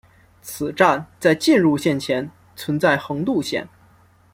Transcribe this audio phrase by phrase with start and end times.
[0.41, 3.69] 此站在进入线前存在横渡线。